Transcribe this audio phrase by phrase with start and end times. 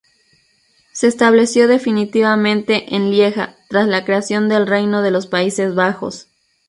[0.93, 6.27] Se estableció definitivamente en Lieja tras la creación del Reino de los Países Bajos.